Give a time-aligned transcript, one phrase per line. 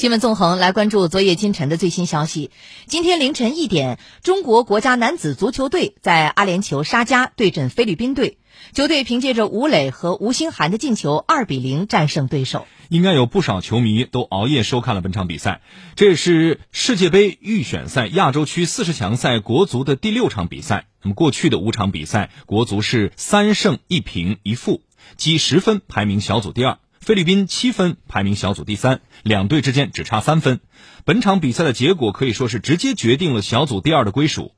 [0.00, 2.50] 新闻纵横来关注昨夜今晨的最新消息。
[2.86, 8.38] 今天凌晨一点，中国国家男子足球队在阿联酋沙迦对阵菲律宾队，
[8.72, 12.66] 球队凭借着吴磊和吴兴涵的进球，二比零战胜对手。
[12.88, 15.60] 应该有不少球迷都熬夜收看了本场比赛，
[15.96, 20.86] 这也是世界杯预选赛亚洲区四十强赛国足的第六场比赛。
[21.02, 24.80] 那么过去的五场比赛，国足是三胜一平一负，
[25.18, 26.78] 积十分排名小组第二。
[27.00, 30.60] 菲律宾七分排名小组第三，两队之间只差三分。
[31.06, 34.54] 本场比赛的结果可以说是直接决定了小组第二的归属。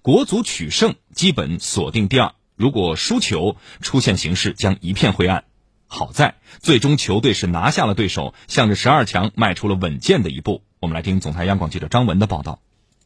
[0.00, 2.32] 国足取胜，基本锁定第二。
[2.54, 5.42] 如果输球，出现形势将一片灰暗。
[5.88, 10.62] 好在最终球队是拿下了对手，向着十二强迈出了稳健的一步。
[10.78, 12.60] 我们来听总台央广记者张文的报道。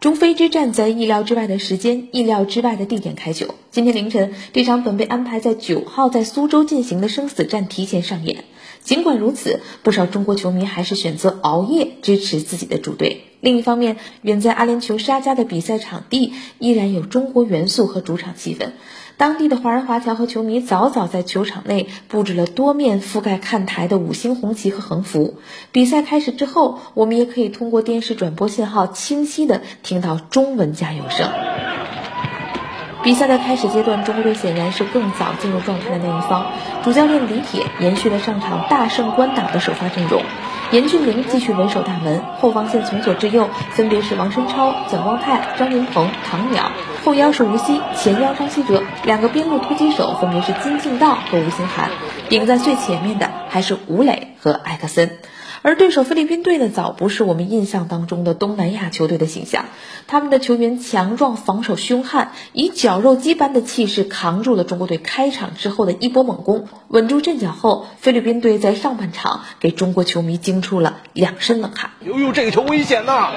[0.00, 3.56] 中非之战在意料之外的时间、意料之外的地点开球。
[3.72, 8.44] 今天凌晨，这场本被安排在九号在苏州进行的生死战提前上演。
[8.84, 13.24] 尽管如此，不少中国球迷还是选择熬夜支持自己的主队。
[13.40, 18.70] 另一方面，远在阿联酋沙加的比赛场地依然有中国元素和主场气氛。
[19.18, 25.38] 当地的华人华侨和球迷早早在球场内布置了多面覆盖看台的五星红旗和横幅。
[25.72, 31.28] 比赛开始之后，我们也可以通过电视转播信号清晰地听到中文加油声。
[33.02, 36.46] 比赛的开始阶段，中国队显然是更早进入状态的那一方。
[36.84, 40.22] 主教练李铁延续了上场大胜关岛的首发阵容，
[40.70, 46.70] 严俊凌继续稳守大门，后防线从左至右分别是王申超、蒋光泰、张云鹏、唐淼，
[47.02, 51.88] 后腰是吴曦，前腰张稀哲，两个边路突击手分别是金敬道和吴兴涵，
[52.28, 55.18] 顶在最前面的还是吴磊和艾克森。
[55.68, 59.66] 而对手菲律宾队呢，早不是我们印象当中的东南亚球队的形象。
[60.06, 66.68] 他们的球员强壮，防守凶悍，以绞肉机般的气势扛住了中国队开场之后的一波猛攻。
[66.88, 71.90] 稳住阵脚后，菲律宾队在上半场给中国球迷惊出了两身冷汗。
[72.00, 73.28] 呦呦，这个球危险呐！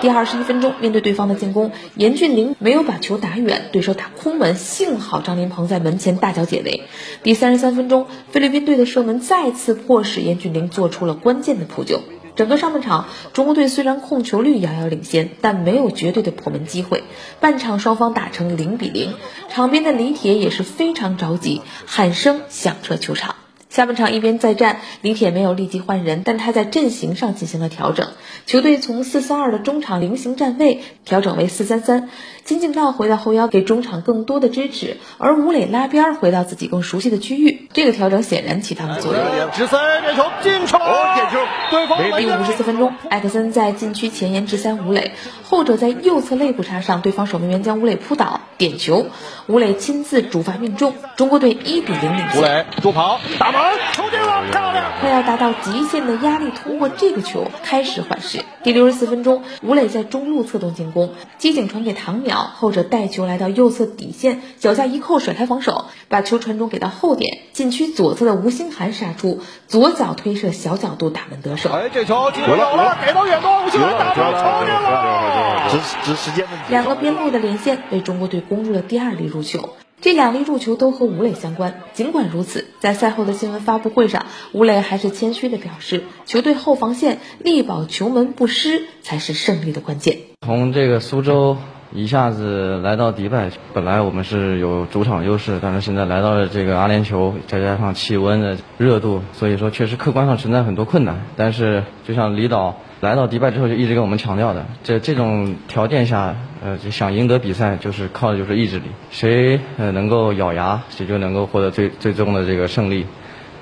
[0.00, 6.84] 第二十一分钟，面对对方的进攻，严俊凌没有把球打远，对手打空门，幸好张琳芃在门前大脚解围。
[7.24, 12.02] 第三十三分钟，菲律宾队的射门再次迫使严俊凌做出了关键的扑救。
[12.36, 17.02] 整个上半场，中国队虽然控球率遥遥领先，但没有绝对的破门机会。
[17.40, 19.14] 半场双方打成零比零，
[19.48, 23.34] 场边的李铁也是非常着急，喊声响彻球场。
[23.68, 28.08] 下半场一边再战，李铁没有立即换人，但他在阵型上进行了调整。
[28.46, 32.08] 球队从四三二的中场菱形站位调整为四三三，
[32.44, 37.57] 金敬道回到后腰给中场更多的支持，而吴磊拉边回到自己更熟悉的区域。
[37.78, 39.22] 这个调整显然起到了作用。
[39.52, 41.38] 直塞点球进球，点球！
[41.70, 45.12] 对方第五十四分钟，艾克森在禁区前沿直塞吴磊，
[45.48, 49.06] 后者在右侧肋部插上，对方守门员将吴磊扑倒，点球。
[49.46, 52.40] 吴磊亲自主罚命中，中国队一比零领先。
[52.40, 53.60] 吴磊助跑打门，
[53.92, 54.84] 球进了，漂亮！
[55.00, 58.40] 快要达到极限的压力，通过这个球开始缓释。
[58.64, 71.70] 第六十四分钟，吴磊在中路策动进攻，机警传给唐淼，后者带球来到右侧底线，脚下一扣甩开防守，把球传中给到后点，禁区左侧的吴兴涵杀出，左脚推射小角度打门得手。
[71.70, 75.68] 哎，这球机会有了，给到远端，吴兴涵打门，球进了！
[75.70, 76.64] 只只时间问题。
[76.70, 79.76] 两个边路的连线为中国队攻入了第二粒入球。
[80.00, 81.82] 这两粒入球都和吴磊相关。
[81.92, 90.18] 尽管如此，在赛后的新闻发布会上，吴磊还是谦虚的表示，球队后防线力保球门不失才是胜利的关键。
[90.46, 91.56] 从这个苏州
[91.92, 101.20] 一下子来到迪拜，本来我们是有主场优势，但是现在来到了这个阿联酋，再加上气温的热度，所以说确实客观上存在很多困难。
[101.36, 106.36] 但是就像李导来到迪拜之后就一直跟我们强调的，这这种条件下。
[106.60, 108.86] 呃，就想赢得比赛，就是靠的就是意志力。
[109.12, 113.06] 谁呃能够咬牙，谁就能够获得最最终的这个胜利。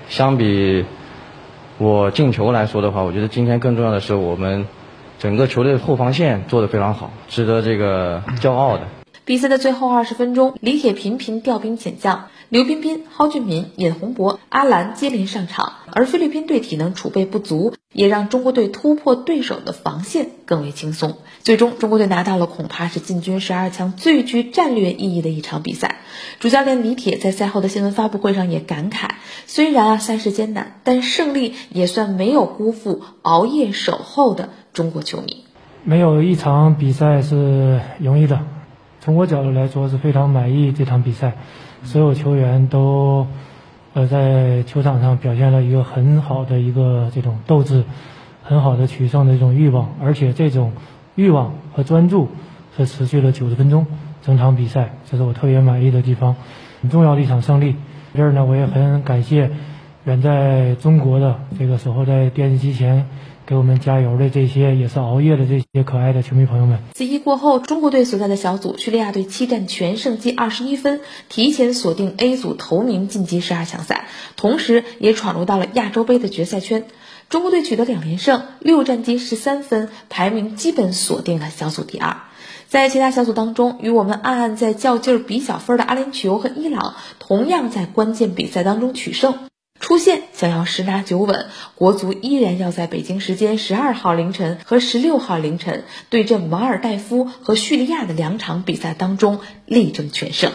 [0.09, 0.87] 相比
[1.77, 4.67] 我进球来说的话，我觉得今天更重要的是我们
[5.19, 8.83] 整个球队的后防线做得非常好，值得这个骄傲的。
[9.25, 21.17] 比赛的最后二十分钟，李铁频频调兵遣将，刘彬彬、蒿俊闵、尹洪博、阿兰接连上场，而菲律宾队体能储备不足，也让中国队突破对手的防线更为轻松。
[21.43, 25.97] 最终，中国队拿到了恐怕是进军十二强最具战略意义的一场比赛。
[26.39, 29.09] 主教练李铁在赛后的新闻发布会上也感慨：
[29.47, 35.43] 虽然啊赛事艰难，但胜利也算没有辜负熬夜守候的中国球迷。
[35.85, 38.41] 没有一场比赛是容易的。
[39.01, 41.33] 从我角度来说是非常满意这场比赛，
[41.83, 43.27] 所有球员都
[43.95, 47.85] 呃在球场上表现了一个很好的一个这种斗志，
[48.43, 50.73] 很好的取胜的这种欲望，而且这种
[51.15, 52.29] 欲望和专注
[52.77, 53.87] 是持续了九十分钟，
[54.21, 56.37] 整场比赛这是我特别满意的地方，
[56.83, 57.77] 很重要的一场胜利。
[58.15, 59.51] 这儿呢，我也很感谢
[60.07, 63.09] 远在中国的这个守候在电视机前
[63.45, 66.79] 给我们加油的这些也是熬夜的这些可爱的球迷朋友们。
[66.95, 74.07] 此役过后，中国队所在的小组叙利亚队七战全胜，积二十一分，提前锁定 A 组头名晋级十二强赛，
[74.37, 76.85] 同时也闯入到了亚洲杯的决赛圈。
[77.29, 82.19] 中国队取得两连胜，六战积十三分，排名基本锁定了小组第二。
[82.69, 89.35] 在其他小组当中，与我们暗暗在较劲儿比小分的阿联酋和伊朗，同样在关键比赛当中取胜。
[89.79, 100.53] 出现想要十拿九稳，国足依然要在北京时间十二号凌晨和十六号凌晨对阵马尔代夫和叙利亚的两场比赛当中力争全胜。